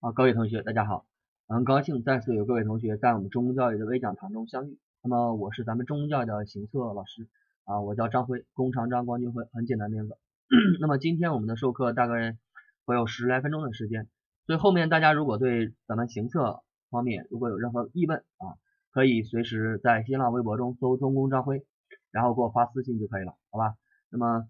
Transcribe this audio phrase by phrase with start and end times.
[0.00, 1.06] 啊，各位同学，大家好，
[1.48, 4.78] 很高兴再次有各位同学在我们中公教育的微讲堂中相遇。
[5.02, 7.26] 那么我是咱们中公教育的行测老师
[7.64, 10.16] 啊，我叫张辉，弓长张光军辉，很简单名字。
[10.80, 12.38] 那么今天我们的授课大概
[12.84, 14.06] 会有十来分钟的时间，
[14.46, 18.54] 所以后面大家如果对咱们行测方面如果有任何疑问啊，
[18.92, 21.66] 可以随时在新浪微博中搜中公张辉，
[22.12, 23.74] 然后给我发私信就可以了，好吧？
[24.10, 24.46] 那么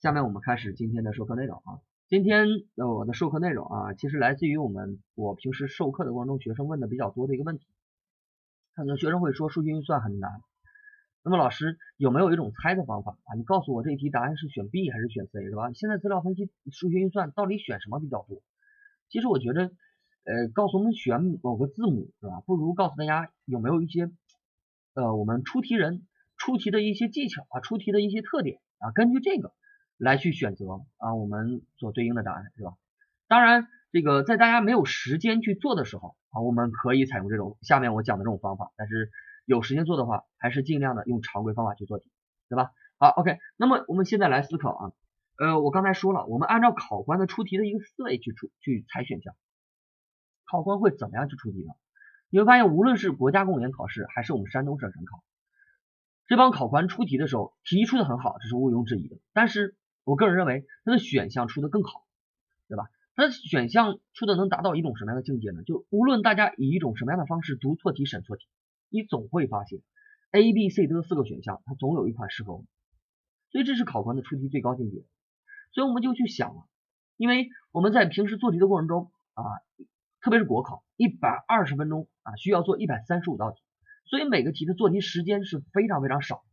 [0.00, 1.76] 下面我们开始今天的授课内容啊。
[2.08, 2.46] 今天
[2.76, 7.66] 呃我的授课内容啊，其实来自于我们我平时授课的过程中，学生问的比较多的一个问题。
[8.74, 10.40] 很多学生会说数学运算很难，
[11.22, 13.36] 那么老师有没有一种猜的方法啊？
[13.36, 15.70] 你告诉我这一题答案是选 B 还是选 C 是吧？
[15.74, 18.40] 现在资料分析数学运算到底选什么比较多？
[19.10, 19.64] 其实我觉得
[20.24, 22.40] 呃告诉我们选某个字母是吧？
[22.46, 24.10] 不如告诉大家有没有一些
[24.94, 26.06] 呃我们出题人
[26.38, 29.52] 出题的一些技巧啊，出题的一些特点啊，根据这个。
[29.98, 32.72] 来去选择啊，我们所对应的答案是吧？
[33.26, 38.72] 当然，这个在大家没有时间去做的时候啊，我们可以采用这种下面我讲的这种方法。
[38.76, 39.10] 但是
[39.44, 42.10] 有时间做的话，还是尽量的用常规方法去做题，
[42.48, 42.70] 对吧？
[42.98, 43.38] 好，OK。
[43.56, 44.92] 那么我们现在来思考啊，
[45.38, 49.34] 呃，我刚才说了，我们按照考官的出题的一个思维去出去猜选项，
[50.50, 51.74] 考官会怎么样去出题呢？
[52.30, 55.22] 你会发现，无论是国家公务员考试，还是我们山东省省考，
[56.26, 59.16] 这帮考官出题的时候，题出的很好，这是毋庸置疑的。
[59.32, 59.76] 但是
[60.08, 62.06] 我个人认为，它的选项出的更好，
[62.66, 62.88] 对吧？
[63.14, 65.62] 它的选项出的能达到一种什么样的境界呢？
[65.64, 68.46] 就无论大家以一种什么样的方式读错题、审错题，
[68.88, 69.80] 你总会发现
[70.30, 72.66] A、B、C、D 四个选项，它总有一款适合我们。
[73.50, 75.04] 所以这是考官的出题最高境界。
[75.72, 76.66] 所以我们就去想了，
[77.18, 79.44] 因为我们在平时做题的过程中啊，
[80.22, 83.60] 特别是国考，一百二十分钟啊，需要做一百三十五道题，
[84.06, 86.46] 所以每个题的做题时间是非常非常少。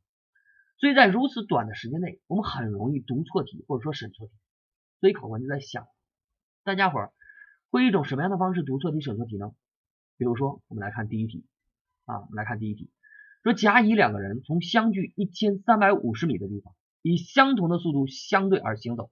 [0.77, 4.33] 所以在如此短的时间内，我们很容易读错题或者说审错题。
[4.99, 5.87] 所以考官就在想，
[6.63, 7.13] 大家伙儿
[7.69, 9.51] 会一种什么样的方式读错题、审错题呢？
[10.17, 11.45] 比如说，我们来看第一题
[12.05, 12.89] 啊，我们来看第一题，
[13.43, 19.11] 说甲乙两个人从相距一千三百五十米的地方，以相同的速度相对而行走，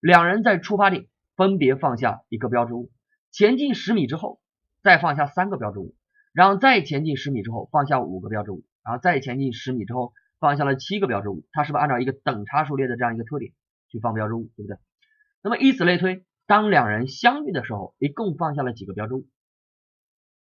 [0.00, 2.92] 两人在出发点分别放下一个标志物，
[3.30, 4.40] 前进十米之后
[4.82, 5.96] 再放下三个标志物，
[6.32, 10.12] 然后再前进十米之后放下五个标志物，然后再前进十米之后。
[10.42, 13.52] 放下了七个标志物，它是不是按照一个等差数列的这样一个特点
[13.88, 14.76] 去放标志物，对不对？
[15.40, 19.28] 那么以此类推，当两人相遇的时候，一共放下了几个标志物？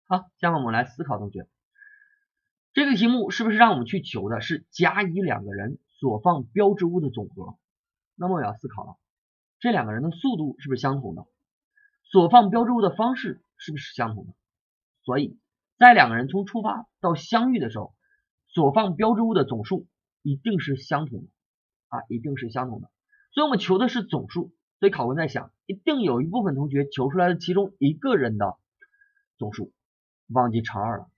[0.05, 1.47] 好，下面我们来思考，同学，
[2.73, 7.57] 这个题目是不是让我们去求的是甲乙两个人所放标志物的总和？
[8.15, 8.97] 那么我要思考了，
[9.61, 11.25] 这两个人的速度是不是相同的？
[12.03, 14.33] 所放标志物的方式是不是相同的？
[15.05, 15.39] 所以
[15.77, 17.95] 在两个人从出发到相遇的时候。
[18.55, 19.85] 所放标志物的总数
[20.21, 21.27] 一定是相同的
[21.89, 22.89] 啊，一定是相同的。
[23.33, 28.55] 所以我们求的是总数，所以考官在想，一定有一部分同学求出来的其中一个人的
[29.37, 29.73] 总数
[30.27, 31.09] 忘记乘二了。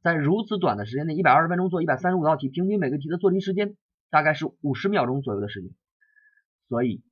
[0.00, 3.76] 在如此短的时间内，一百二十分钟做一百三十五道题，平均每个题的做题时间
[4.08, 5.70] 大概是五十秒钟左右的时间，
[6.70, 7.02] 所以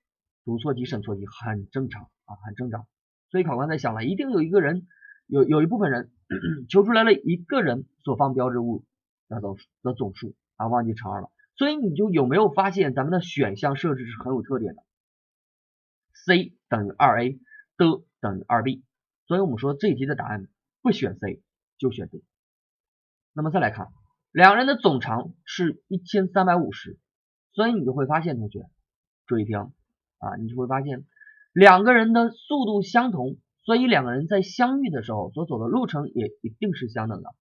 [0.47, 2.87] 读错题、审错题很正常啊，很正常。
[3.31, 4.87] 所以考官在想了，一定有一个人，
[5.27, 6.11] 有有一部分人
[6.71, 8.83] 求出来了一个人所放标志物。
[9.29, 14.83] 那都的总数啊，忘记乘二了，所以你就有没有发现咱们的选项设置是很有特点的
[16.27, 17.41] ？C 等于二 A，
[17.77, 18.85] 的等于二 B，
[19.27, 20.49] 所以我们说这题的答案
[20.83, 21.43] 不选 C
[21.79, 22.25] 就选 D。
[23.33, 23.89] 那么再来看，
[24.31, 26.99] 两人的总长是一千三百五十，
[27.53, 28.67] 所以你就会发现，同学
[29.27, 31.05] 注意听啊，你就会发现
[31.53, 37.35] 两个人的速度相同，所以两个人在相遇的时候所走的路程也一定是相等的。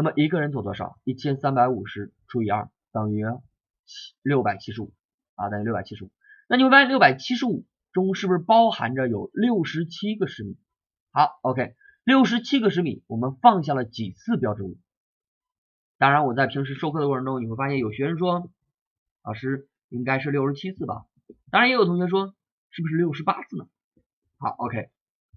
[0.00, 0.98] 那么一个人走多少？
[1.04, 3.22] 一千三百五十除以二等于
[3.84, 4.94] 七六百七十五
[5.34, 6.10] 啊，等于六百七十五。
[6.48, 10.56] 那你会发现六百七十五中是不是包含着有六十七个十米？
[11.12, 14.78] 好，OK，六十七个十米，我们放下了几次标志物？
[15.98, 18.50] 当然，我在平时授课的过程中，你会发现有学生说，
[19.22, 21.04] 老师应该是六十七次吧？
[21.50, 22.34] 当然，也有同学说
[22.70, 23.66] 是不是六十八次呢？
[24.38, 24.88] 好，OK，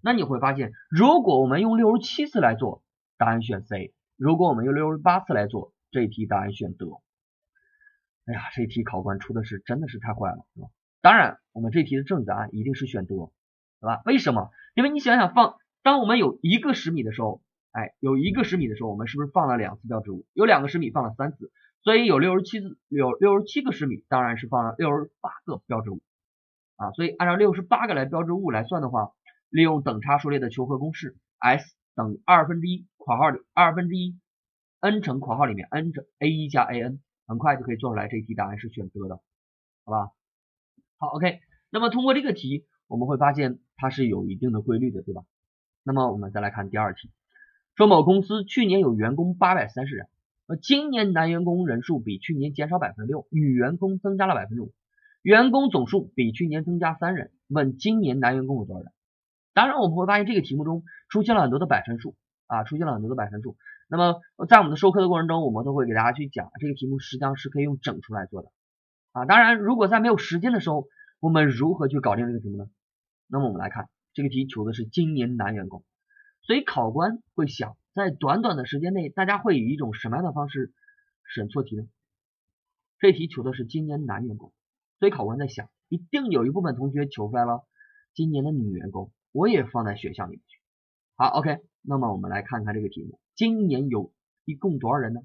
[0.01, 2.81] 那你会发现，如果我们用六十七次来做，
[3.17, 3.93] 答案选 C。
[4.17, 6.87] 如果我们用六十八次来做这一题，答案选德。
[8.25, 10.67] 哎呀，这题考官出的是真的是太坏了，是吧？
[11.01, 13.31] 当然，我们这题的正确答案一定是选德，
[13.81, 14.01] 对吧？
[14.05, 14.49] 为什么？
[14.75, 20.25] 因为你想想放，当我们有一个十米的时候，哎，有一个十米的时候，我们是不是放了两次标志物？
[20.33, 21.51] 有两个十米放了三次，
[21.81, 26.01] 所以有六十七次，有六十七个十米，当然是放了六十八个标志物
[26.77, 26.91] 啊。
[26.91, 29.11] 所以按照六十八个来标志物来算的话，
[29.49, 31.75] 利用等差数列的求和公式，S。
[31.95, 34.17] 等于二分之一括号里二分之一
[34.79, 38.07] n 乘括号里面 n 乘 a 一加 a n，很快就可以做出来。
[38.07, 39.19] 这一题答案是选择的，
[39.83, 40.11] 好吧？
[40.97, 41.41] 好，OK。
[41.69, 45.23] 那么通过这个题，我们会发现它是有一定的规律的，对吧？
[45.83, 47.11] 那么我们再来看第二题，
[47.75, 50.07] 说某公司去年有员工八百三十人，
[50.47, 54.71] 那今年男员工人数比去年减少百分之六，女员工增加了百分之五，
[55.21, 58.93] 员工总数比去年增加三人，问今年男员工有多少人？
[59.53, 62.15] 当然我们会发现这个题目中出现了很多的百分数
[62.53, 63.57] 啊，出现了很多的百分数。
[63.87, 68.51] 那么在我们的授课的过程中，我们都会给大家去讲这个题目，实际上是可以用整出来做的
[69.11, 69.25] 啊。
[69.25, 70.87] 当然，如果在没有时间的时候，
[71.19, 72.65] 我们如何去搞定这个题目呢？
[73.27, 75.83] 那么我们来看这个题求的是今年男员工，
[76.41, 80.71] 所以考官会想，在短短的时间内，大家会以一种什么样的方式
[81.33, 81.83] 审错题呢？
[82.99, 84.53] 这题求的是今年男员工，
[84.99, 87.67] 所以考官在想，一定有一部分同学求出来了
[88.13, 90.59] 今年的女员工，我也放在选项里面去。
[91.15, 93.19] 好，OK，那么我们来看看这个题目。
[93.35, 94.13] 今年有
[94.45, 95.21] 一共多少人呢？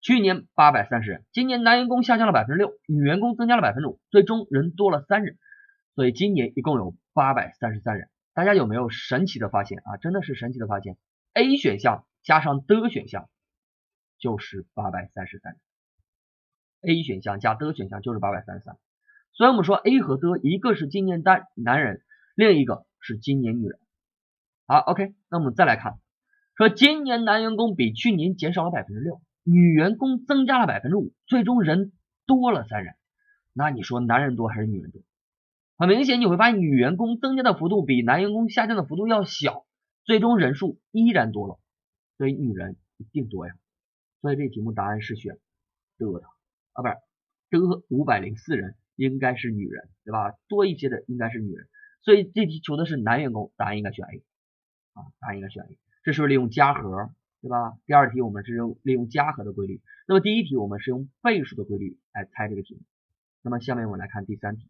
[0.00, 5.38] 去年八百三十人，今年男员工下降了百分之六，女员工增加了百分之五，最终人多了三人，
[5.94, 8.08] 所以今年一共有八百三十三人。
[8.34, 9.96] 大家有没有神奇的发现啊？
[9.98, 10.96] 真的是神奇的发现
[11.34, 13.28] ，A 选项加上的选项
[14.18, 15.56] 就是八百三十三
[16.80, 18.76] ，A 选项加的选项就是八百三十三。
[19.34, 22.02] 所以我们说 A 和的一个是今年单男人，
[22.34, 23.78] 另一个是今年女人。
[24.72, 25.98] 好，OK，那我们再来看。
[26.56, 31.92] 说今年男员工比去年减少了百分之六，女员工增加了百分之五，最终人
[32.24, 32.94] 多了三人。
[33.52, 35.02] 那你说男人多还是女人多？
[35.76, 39.66] 很明显你会发现女员工增加的幅度比男员工下降的幅度要小，
[40.06, 41.58] 最终人数依然多了，
[42.16, 43.52] 所以女人一定多呀。
[44.22, 45.34] 所以这题目答案是选
[45.98, 46.06] 的
[46.72, 46.88] 啊，不
[47.58, 50.32] 是的五百零四人应该是女人，对吧？
[50.48, 51.68] 多一些的应该是女人，
[52.00, 54.22] 所以这题求的是男员工，答案应该选 A
[54.94, 55.78] 啊，答案应该选 A。
[56.04, 57.10] 这是不是利用加和，
[57.40, 57.78] 对吧？
[57.86, 62.80] 第二题我们是用利用加和的规律，那么第一题我们是用倍数的规律来猜这个题目。
[63.42, 64.68] 那么下面我们来看第三题，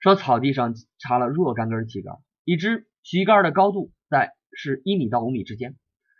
[0.00, 5.76] 说草地上插了若干根旗杆，已知旗杆的高度在是一米到五米之间，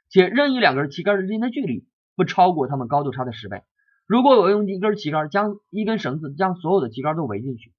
[0.08, 3.62] 且任意两根旗杆之间的距离不超过它们高度差的十倍。
[4.06, 7.72] 如果我用一根旗杆将一根绳子将所有的旗杆都围进去，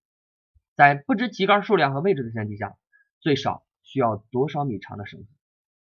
[0.76, 2.76] 在不知旗杆数量和位置的前提下，
[3.20, 5.28] 最少需要多少米长的绳子？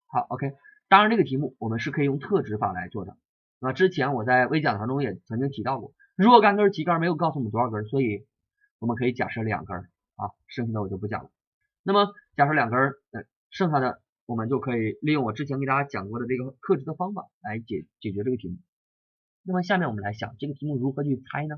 [0.07, 0.53] 好，OK，
[0.89, 3.17] 当然这个题目我们是可以用特指法来做的。
[3.59, 8.27] 那之前我在微讲堂中也曾经提到过，若干根旗杆没有告诉我们多少根，所以
[8.79, 9.79] 我们可以假设两根
[10.17, 11.31] 啊，剩下的我就不讲了。
[11.83, 12.79] 那么假设两根，
[13.13, 18.59] 呃，剩下的我们就可以利用我之前给大家讲过的这个特值的方法来解解决这个题目。
[19.43, 21.57] 那么下面我们来想这个题目如何去猜呢？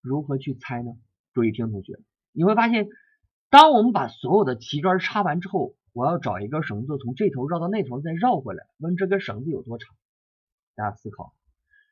[0.00, 0.92] 如何去猜呢？
[1.34, 2.00] 注意听，同学，
[2.32, 2.88] 你会发现，
[3.50, 5.74] 当我们把所有的旗杆插完之后。
[5.94, 8.68] 我要找一根绳子，从这头绕到那头，再绕回来。
[8.76, 9.96] 问这根绳子有多长？
[10.76, 11.34] 大家思考，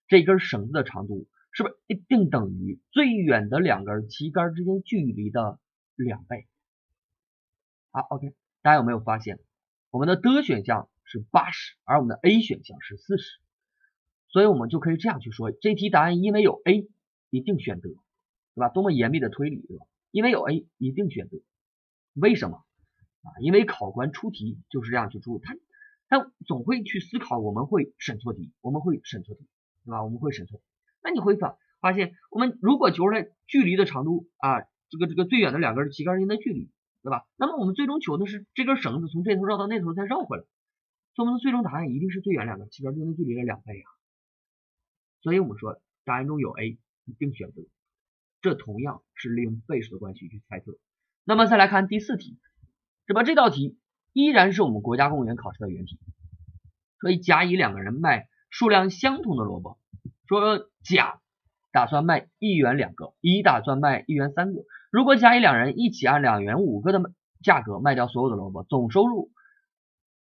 [0.07, 5.59] 这根绳子的长度是不是一定等于最远的两根旗杆之间距离的
[5.97, 6.47] 两倍？
[7.91, 8.33] 好，OK，
[8.63, 9.41] 大家有没有发现，
[9.91, 13.41] 我们的的选项是八十，而我们的 A 选项是四十，
[14.29, 16.89] 所以我们就可以这样去说，这题答案因为有 A，
[17.31, 18.69] 一定选 D，，对吧？
[18.69, 19.87] 多么严密的推理，对吧？
[20.17, 21.37] 因为有 A，一定选择，
[22.15, 22.65] 为什么？
[23.21, 25.55] 啊，因为考官出题就是这样去出，他
[26.09, 29.47] 他总会去思考，我们会审错题，我们会审错题，
[29.85, 30.03] 对吧？
[30.03, 30.63] 我们会审错。
[31.03, 36.71] 那你会发发现，我们如果求出来距离的长度啊，这个这个最远的两根旗杆之间的距离，
[37.03, 37.27] 对吧？
[37.37, 40.45] 那么我们最终求的是这根绳子从这头绕到那头再绕回来，
[41.15, 43.89] 所以我们的最终答案一定是最远两根旗杆之间的距离的两倍啊。
[45.21, 47.61] 所以我们说答案中有 A，一定选择。
[48.47, 50.79] 这同样是利用倍数的关系去猜测。
[51.25, 52.39] 那么再来看第四题。
[53.09, 53.25] 那么？
[53.25, 53.77] 这道题
[54.13, 55.99] 依然是我们国家公务员考试的原题。
[57.01, 59.81] 所以甲乙两个人卖数量相同的萝卜，
[60.29, 61.21] 说甲
[61.73, 64.63] 打算卖一元两个，乙打算卖一元三个。
[64.93, 67.13] 如果甲乙两人一起按两元五个的
[67.43, 69.33] 价格卖掉所有的萝卜，总收入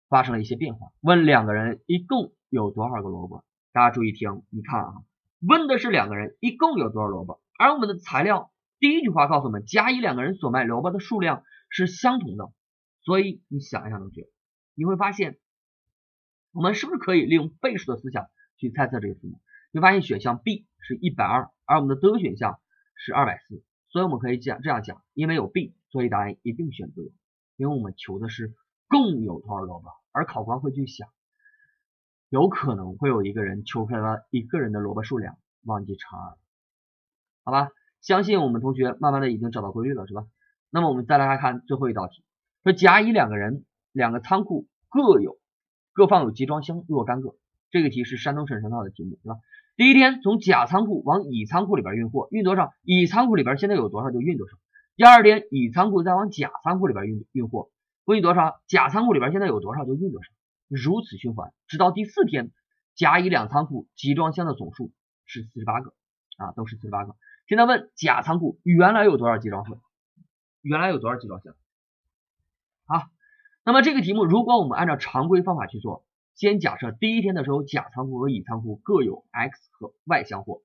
[0.10, 0.88] 发生了一些变化。
[1.00, 3.44] 问两个人一共有多少个萝卜？
[3.72, 4.94] 大家注意听，你看啊，
[5.48, 12.51] 问的是两个人一共有多少萝卜，而我们的材料第一句话告诉我们，甲乙两个人所卖萝卜的数量是相同的。
[13.01, 14.27] 所以你想一想，同学，
[14.74, 15.38] 你会发现，
[16.51, 19.39] 我们是不是可以利用倍数的思想去猜测这个题目？
[19.71, 22.59] 你发现选项 B 是一百二，而我们的 D 选项
[22.95, 27.01] 是二百四，所以我们可以讲这样讲，因为有 B，所以答案一定选择，
[27.57, 28.53] 因为我们求的是
[28.88, 31.07] 共有多少萝卜，而考官会去想，
[32.29, 36.38] 有可能会有一个人求出来了一个人的萝卜数量，忘记乘二，
[37.46, 37.70] 好吧？
[38.02, 40.25] 相信我们同学慢慢的已经找到规律了，是吧？
[40.72, 42.24] 那么我们再来看最后一道题。
[42.64, 45.38] 说甲乙两个人，两个仓库各有
[45.94, 47.36] 各放有集装箱若干个。
[47.70, 49.38] 这个题是山东省省考的题目，对吧？
[49.75, 52.74] 第一天从甲仓库往乙仓库里边运货，运多少？
[52.84, 54.58] 乙仓库里边现在有多少就运多少。
[54.96, 57.70] 第二天乙仓库再往甲仓库里边运运货，
[58.06, 58.60] 运多少？
[58.68, 60.30] 甲仓库里边现在有多少就运多少，
[60.70, 62.52] 如此循环，直到第四天，
[62.96, 64.92] 甲乙两仓库集装箱的总数
[65.25, 65.94] 是四十八个
[66.38, 67.16] 啊，都是四十八个。
[67.48, 69.80] 现在问甲仓库原来有多少集装箱？
[70.62, 71.54] 原来有多少集装箱？
[72.88, 73.08] 好，
[73.64, 80.62] 那么这个题目如果我们按照常规方法去做，先假设第一天的时候甲仓库和乙仓库各有 X 和 Y 箱货，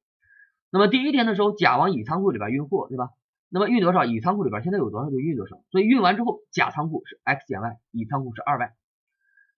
[0.71, 3.11] 那么第一天的时候甲往乙仓库里边运货，对吧？
[3.51, 4.07] 那么运多少？
[4.07, 8.73] 乙仓库里边现在有多少就运多少，所以运完之后，甲仓库是 x 减 y，乙仓库是二 y。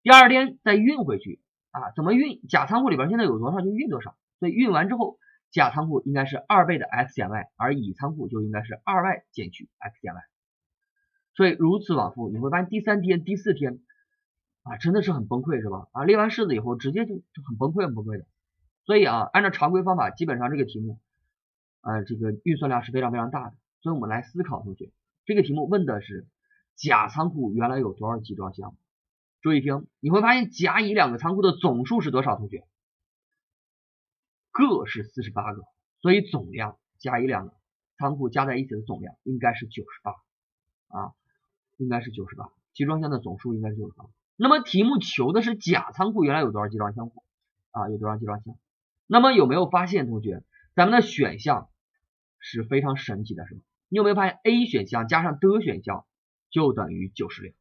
[0.02, 1.92] 第二天再运回去啊？
[1.94, 2.40] 怎么运？
[2.48, 5.18] 甲仓库里边现在有多少就运多少，所以运完之后，
[5.52, 10.16] 甲仓库应该是二倍的 x 减 y，而乙仓库就应该是二 y 减去 x 减 y。
[11.34, 13.80] 所以如此往复，你会发现第三天、第四天
[14.62, 15.88] 啊，真的是很崩溃，是吧？
[15.92, 18.26] 啊，列完式子以后，直接就就很崩溃、很崩溃的。
[18.84, 20.98] 所以啊，按照常规方法，基本上这个题目
[21.82, 23.56] 啊，这个运算量是非常非常大的。
[23.82, 24.90] 所以我们来思考，同学，
[25.24, 26.26] 这个题目问的是
[26.76, 28.74] 甲仓库原来有多少集装箱？
[29.40, 32.36] 注意听，你会发现甲乙两个仓库的总数是多少？
[32.36, 32.64] 同学，
[34.52, 35.62] 各是四十八个，
[36.00, 37.54] 所以总量加一两个
[37.98, 40.12] 仓库加在一起的总量应该是九十八
[40.88, 41.12] 啊，
[41.78, 44.04] 应该是九十八，集装箱的总数应该是九十八。
[44.36, 47.10] 那么题目求的是甲仓库原来有多少集装箱
[47.70, 47.88] 啊？
[47.88, 48.54] 有多少集装箱？
[49.06, 50.42] 那么有没有发现，同学，
[50.74, 51.68] 咱们的选项
[52.38, 53.60] 是非常神奇的，是吧？
[53.88, 56.06] 你有没有发现 A 选项加上 D 选项
[56.50, 57.52] 就等于九十六，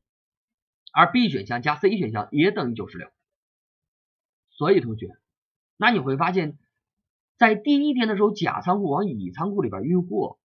[0.94, 3.10] 而 B 选项加 C 选项也等于九十六。
[4.50, 5.18] 所以同学，
[5.76, 6.58] 那你会发现，
[7.42, 10.38] 在第一天的时候，甲仓库往乙仓库里边运货，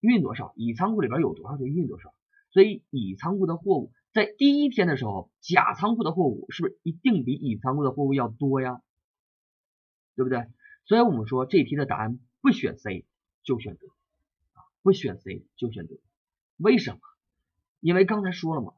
[0.00, 2.14] 运多少，乙仓库里边有多少就运多少。
[2.52, 8.80] 所以乙仓库的货物在第一天的时候，甲仓库的货物是不是一定比乙仓库的货物要多呀？
[10.16, 10.46] 对不对？
[10.86, 13.04] 所以我们说这题的答案不选 C
[13.42, 13.80] 就选 D。
[14.80, 16.00] 不选 C 就选 D，
[16.56, 17.00] 为什么？
[17.80, 18.72] 因为刚才说了嘛，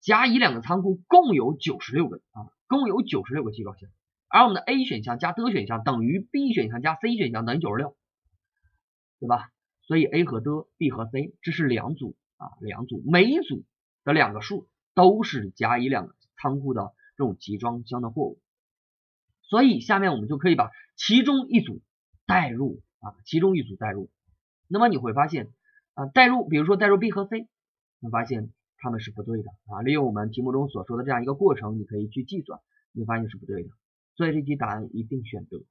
[0.00, 3.90] 甲乙两个仓库共有九十六个啊，共有九十六个集装箱，
[4.32, 7.94] 而我们的 A 选项加 D 选项等于 B 选项加 C 选项等于九十六，
[9.20, 9.50] 对吧？
[9.82, 13.62] 所以 A 和 D，B 和 C 这是两组啊，两组，每一组
[14.04, 18.40] 的两个数都是甲乙两个仓库的这种集装箱的货物，
[19.42, 21.82] 所以下面我们就可以把其中一组
[22.24, 24.08] 代入啊，其中一组代入。
[24.66, 25.52] 那么你会发现
[25.92, 27.48] 啊，代入，比如说代入 B 和 C，
[27.98, 29.82] 你发现它们是不对的啊。
[29.82, 32.60] 利用我们题目中所说的这样一个过程，你可以去计算，
[32.92, 33.68] 你发现是不对的。
[34.16, 35.62] 所以这题答案一定选择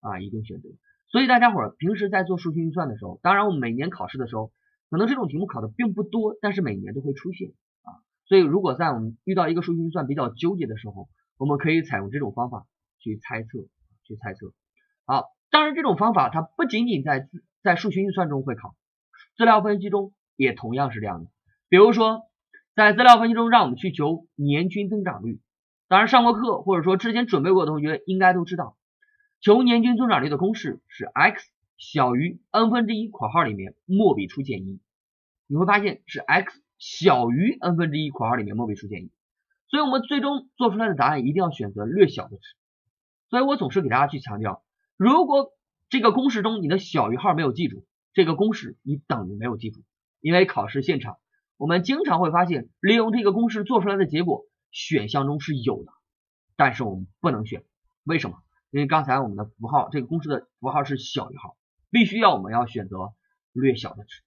[0.00, 0.68] 啊，一定选择。
[1.08, 4.52] 所以大家伙儿平时在做数学运算的时候，当然我们每年考试的时候，
[4.90, 7.50] 可能这种题目考的并不多，但是每年都会出现
[7.82, 7.98] 啊。
[8.26, 12.66] 所以如果在我们遇到一个数学运算比较纠结的时候，我们可以采用这种方法
[12.98, 13.48] 去猜测，
[14.04, 14.52] 去猜测。
[15.04, 17.28] 好，当然这种方法它不仅仅在
[17.62, 18.74] 在数学运算中会考，
[19.36, 21.30] 资料分析中也同样是这样的。
[21.68, 22.22] 比如说，
[22.76, 25.40] 在资料分析中，让我们去求年均增长率。
[25.90, 28.76] 当然上过课或者说之前准备过的同学应该都知道，
[29.40, 34.78] 求年均增长率的公式是 x 小于 n 分之一（括号里面末尾出现一）。
[35.50, 39.10] 你会发现是 x 小于 n 分之一（括号里面末尾出现一）。
[39.68, 42.42] 所以我们最终做出来的答案一定要选择略小的值。
[43.28, 44.62] 所以我总是给大家去强调，
[44.96, 45.50] 如果
[45.88, 49.80] 这个公式中你的小于号没有记住，这个公式你等于没有记住，
[50.20, 51.16] 因为考试现场
[51.56, 55.92] 我们经常会发现，利用这个公式做出来的结果选项中是有的，
[56.56, 57.64] 但是我们不能选，
[58.04, 58.38] 为什么？
[58.70, 61.56] 因为刚才我们的符号这个公式的符号是小于号，
[61.90, 63.12] 必须要我们要选择
[63.52, 64.22] 略小的值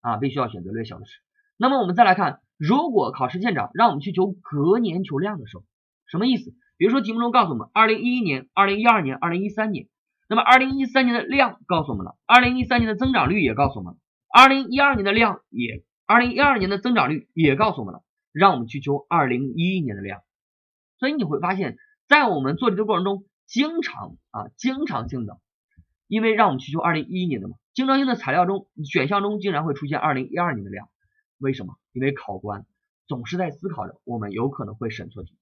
[0.00, 1.12] 啊，必须要选择略小的值。
[1.56, 5.64] 那么我们再来看，如果考试现场让我们去求隔年求量的时候，
[6.06, 6.54] 什么意思？
[6.76, 9.88] 比如说题目中告诉我们，二零一一年、二零一二年、二零一三年。
[10.28, 18.02] 那么，二零一三年的量告诉我们了，二零一三年的增长率也告诉我们了，二零一二年的量也，二零一二年的增长率也告诉我们了，
[18.34, 20.20] 让我们去求二零一一年的量。
[20.98, 25.40] 所以你会发现，在我们做题的过程中，经常啊，经常性的，
[26.08, 30.90] 因为让我们去求二零一一年的嘛，经常性的材料中选项中竟然会出现二零一二年的量，
[31.38, 31.78] 为什么？
[31.92, 32.66] 因为考官
[33.06, 35.38] 总是在思考着我们有可能会审错题，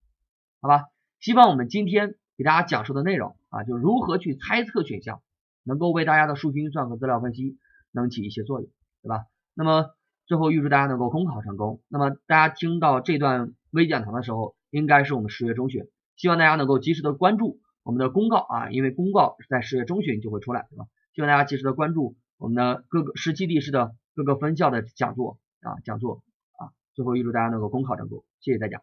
[0.61, 0.85] 好吧？
[1.19, 2.15] 希望我们今天。
[2.39, 5.23] 给大家讲述的内容啊，就如何去猜测选项，
[5.65, 7.59] 能够为大家的数学运算和资料分析
[7.93, 8.71] 能起一些作用，
[9.03, 9.27] 对吧？
[9.53, 9.91] 那么
[10.27, 11.81] 最后预祝大家能够公考成功。
[11.89, 15.85] 那么大家听到这段微讲堂的时候，应该是我们十月中旬，
[16.17, 20.87] 希望大家能够及时的关注我们的公告啊，因为公告是在十月中旬就会出来，对吧？
[21.15, 26.23] 希望大家及时的关注我们的各个十七地市的各个分校的讲座啊，讲座
[26.57, 26.73] 啊。
[26.95, 28.83] 最后预祝大家能够公考成功，谢谢大家。